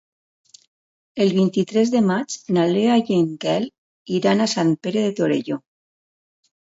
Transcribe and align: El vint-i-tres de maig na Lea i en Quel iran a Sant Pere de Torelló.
El 1.25 1.33
vint-i-tres 1.39 1.91
de 1.95 2.01
maig 2.07 2.37
na 2.57 2.65
Lea 2.73 2.95
i 3.11 3.19
en 3.25 3.29
Quel 3.47 3.69
iran 4.21 4.43
a 4.43 4.49
Sant 4.55 4.73
Pere 4.87 5.05
de 5.09 5.13
Torelló. 5.21 5.61